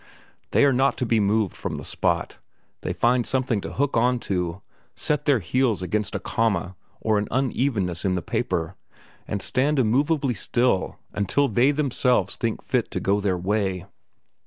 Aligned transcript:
They 0.49 0.65
are 0.65 0.73
not 0.73 0.97
to 0.97 1.05
be 1.05 1.19
moved 1.19 1.55
from 1.55 1.75
the 1.75 1.83
spot; 1.83 2.39
they 2.81 2.91
find 2.91 3.23
something 3.23 3.61
to 3.61 3.73
hook 3.73 3.95
on 3.95 4.17
to, 4.21 4.63
set 4.95 5.25
their 5.25 5.37
heels 5.37 5.83
against 5.83 6.15
a 6.15 6.19
comma 6.19 6.75
or 6.99 7.19
an 7.19 7.27
unevenness 7.29 8.03
in 8.03 8.15
the 8.15 8.23
paper, 8.23 8.75
or 9.29 9.39
stand 9.41 9.77
immovably 9.77 10.33
still 10.33 10.97
until 11.13 11.47
they 11.47 11.69
themselves 11.69 12.35
think 12.35 12.63
fit 12.63 12.89
to 12.89 12.99
go 12.99 13.19
their 13.19 13.37
way. 13.37 13.85